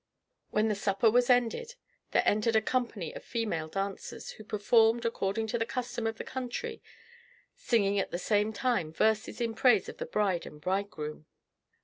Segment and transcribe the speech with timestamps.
[0.49, 1.75] When the supper was ended,
[2.09, 6.23] there entered a company of female dancers, who performed, according to the custom of the
[6.23, 6.81] country,
[7.55, 11.27] singing at the same time verses in praise of the bride and bridegroom.